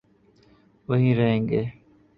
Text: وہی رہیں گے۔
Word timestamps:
وہی 0.89 1.15
رہیں 1.15 1.47
گے۔ 1.49 1.63